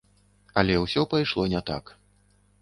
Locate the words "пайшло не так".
1.11-1.93